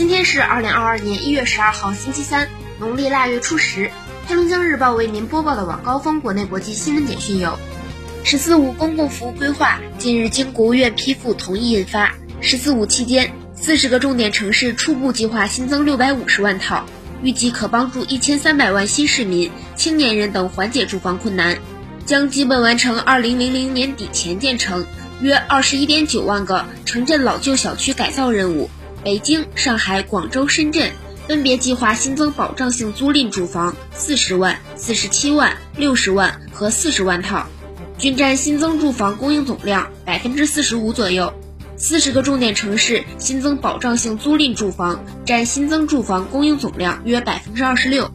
[0.00, 3.90] 今天是二零二二年一月十二号，星期三，农历腊月初十。
[4.26, 7.58] 黑龙江日报为您播报的晚高峰国内国际新闻简讯有
[8.24, 12.14] ：“十四五”公共服务规划近日经国务院批复同意印发。
[12.40, 16.86] 十四五期间，四十个重点城市初步计划新增六百五十万套，
[17.22, 21.58] 预计可帮助一千三百万新市民、青年人等缓解住房困难，
[22.06, 24.86] 将基本完成二零零零年底前建成
[25.20, 28.70] 约二十一点九万个城镇老旧小区改造任务。
[29.02, 30.92] 北京、上海、广州、深圳
[31.26, 37.46] 分别计划新增保障性租赁住房四十万、四十七万、六十万和四十万套，
[37.96, 41.32] 均占新增住房供应总量百分之四十五左右。
[41.78, 48.10] 四十个重点城市新增保障性租赁住房占新增住房供应总量约百分之二十六。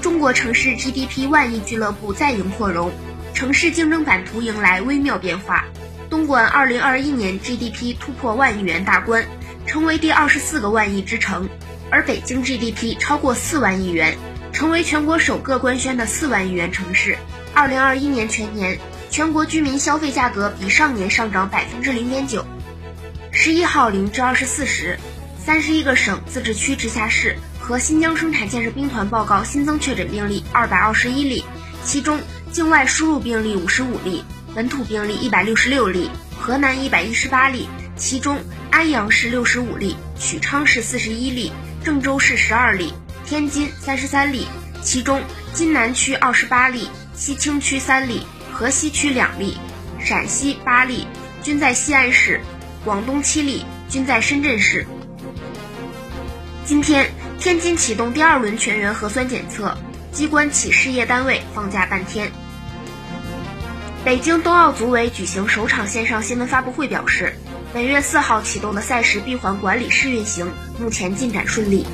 [0.00, 2.90] 中国城市 GDP 万亿俱乐部再迎扩容，
[3.32, 5.66] 城市竞争版图迎来微妙变化。
[6.10, 9.24] 东莞二零二一年 GDP 突破万亿元大关。
[9.68, 11.46] 成为第二十四个万亿之城，
[11.90, 14.16] 而北京 GDP 超过四万亿元，
[14.50, 17.18] 成为全国首个官宣的四万亿元城市。
[17.52, 18.78] 二零二一年全年，
[19.10, 22.42] 全国居民消费价格比上年上涨百分之零点九。
[23.30, 24.98] 十一号零至二十四时，
[25.38, 31.44] 三十一个省、自治区、直辖市和新疆生产建设兵团报告新增确诊病例二百二十一例，
[31.84, 32.18] 其中
[32.50, 37.68] 境外输入病例五十五例，本土病例一百六十六例，河南一百一十八例。
[37.98, 38.38] 其中，
[38.70, 41.52] 安阳市六十五例，许昌市四十一例，
[41.84, 42.94] 郑州市十二例，
[43.26, 44.46] 天津三十三例。
[44.84, 45.20] 其中，
[45.52, 49.58] 津南区二十八例，西青区三例，河西区两例，
[49.98, 51.08] 陕西八例，
[51.42, 52.38] 均在西安市；
[52.84, 54.86] 广东七例，均在深圳市。
[56.64, 59.76] 今天，天津启动第二轮全员核酸检测，
[60.12, 62.30] 机关企事业单位放假半天。
[64.04, 67.36] 北京冬奥组委举行首场线上新闻发布会，表示。
[67.74, 71.86] 本月四号启动的赛事闭环管理试运行目前进展顺利。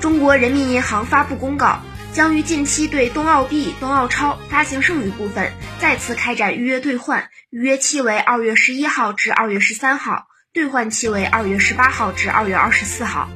[0.00, 1.80] 中国人民银行发布公告，
[2.12, 13.28] 将于近期对冬奥币、冬奥超发行剩余部分再次开展预约兑换，预约期为二月十一号至二月十三号，兑换期为二月十八号至二月二十四号。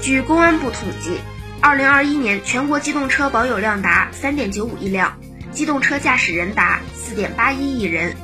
[0.00, 1.18] 据公安部统计，
[1.60, 5.18] 二零二一年全国机动车保有量达三点九五亿辆，
[5.50, 8.16] 机动车驾驶人达四点八一亿人。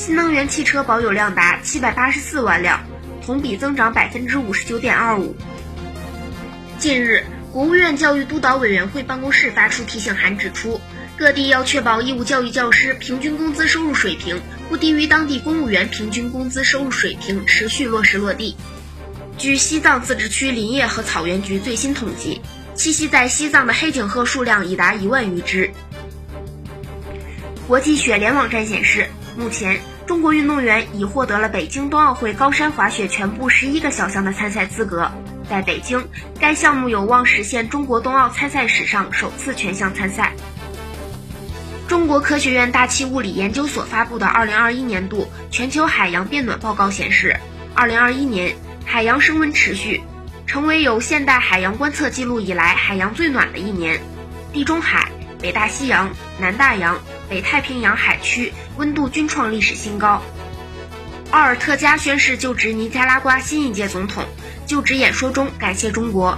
[0.00, 2.80] 新能源汽车保有量达七百八十四万辆，
[3.22, 5.36] 同比增长百分之五十九点二五。
[6.78, 7.22] 近日，
[7.52, 10.80] 国务院教育督导委员会办公室发出提醒函，指出
[11.18, 14.40] 各地要确保义务教育教师平均工资收入水平
[14.70, 18.56] 不低于当地公务员平均工资收入水平，持续落实落地。
[19.36, 22.40] 据西藏自治区林业和草原局最新统计，
[22.74, 25.70] 栖息在西藏的黑颈鹤数量已达一万余只。
[27.68, 29.06] 国际雪联网站显示。
[29.36, 35.10] 目前，中国运动员已获得了北京冬奥会高山滑雪全部十一个小项的参赛资格。
[35.48, 36.06] 在北京，
[36.38, 40.32] 该项目有望实现中国冬奥参赛史上首次全项参赛。
[41.88, 47.36] 中国科学院大气物理研究所发布的二零二一年度全球海洋变暖报告显示，
[47.74, 48.54] 二零二一年
[48.84, 50.00] 海洋升温持续，
[50.46, 54.00] 成为有现代海洋观测记录以来海洋最暖的一年。
[54.52, 56.96] 地中海、北大西洋、南大洋。
[57.30, 60.20] 北太平洋海区温度均创历史新高。
[61.30, 64.24] 奥尔特加宣誓就职尼加拉瓜新一届总统，
[64.66, 66.36] 就职演说中感谢中国。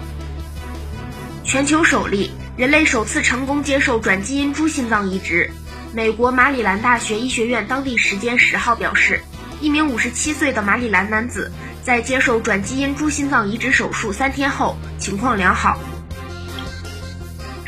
[1.45, 5.51] 全球首例，人类首次成功接受转基因猪心脏移植。
[5.95, 9.23] 美国马里兰大学医学院当地时间十号表示，
[9.63, 11.51] 一名五十七岁的马里兰男子
[11.83, 15.81] 在接受转基因猪心脏移植手术三天后，情况良好。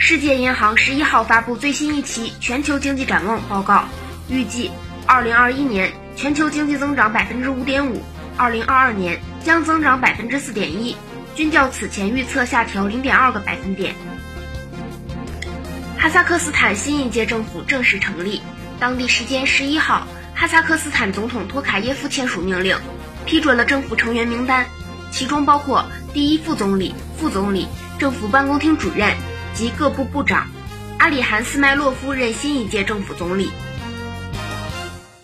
[0.07, 3.85] 世界银行十一号发布最新一期全球经济展望报告，
[4.29, 4.71] 预计
[5.07, 8.03] 二零二一年全球经济增长百分之五点五，
[8.37, 10.95] 二零二二年将增长百分之四点一，
[11.35, 13.95] 均较此前预测下调零点二个百分点。
[15.97, 18.43] 哈萨克斯坦新一届政府正式成立，
[18.79, 22.77] 当地时间十一号，哈萨克斯坦总统托卡耶夫签署命令，
[23.25, 24.67] 批准了政府成员名单，
[25.11, 25.83] 其中包括
[26.13, 27.67] 第一副总理、副总理、
[27.99, 29.11] 政府办公厅主任。
[29.55, 30.49] 及各部部长，
[30.99, 33.51] 阿里汗斯麦洛夫任新一届政府总理。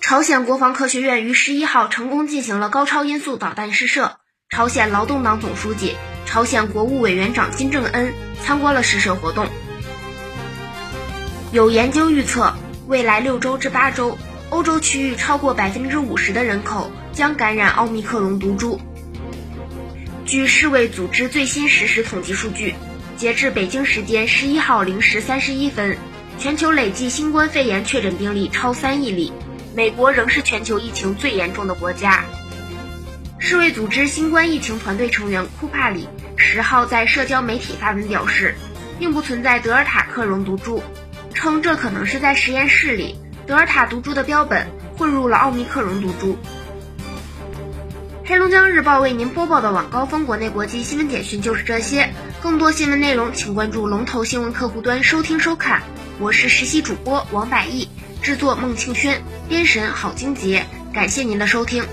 [0.00, 4.18] 朝鲜国防科学院于十一号成功进行了高超音速导弹试射，
[4.48, 5.96] 朝鲜劳动党总书记、
[6.26, 8.12] 朝鲜国务委员长金正恩
[8.42, 9.48] 参观了试射活动。
[11.52, 12.54] 有研究预测，
[12.86, 14.16] 未来六周至八周，
[14.50, 18.80] 欧洲区域超过百分之五十的人口将感染奥密克戎毒株。
[20.24, 22.74] 据世卫组织最新实时统计数据。
[23.20, 25.99] 截至北京时间十一号零时三十一分，
[26.38, 29.31] 全球累计新冠肺炎确诊病例超三亿例。
[29.76, 32.25] 美国仍是全球疫情最严重的国家。
[33.38, 38.55] 世卫组织新冠疫情团队成员库帕里十号在社交媒体发文表示，
[38.99, 40.82] 并不存在德尔塔克戎毒株，
[41.34, 43.16] 称这可能是在实验室里
[43.46, 44.66] 德尔塔毒株的标本
[44.96, 46.38] 混入了奥密克戎毒株。
[48.25, 52.08] 黑龙江日报为您播报的晚高峰国内国际新闻简讯就是这些，
[52.42, 55.82] 更多新闻内容请关注龙头新闻客户端收听收看。
[56.19, 57.87] 我是实习主播王百亿，
[58.22, 61.84] 制作孟庆轩，编审郝金杰，感谢您的收听。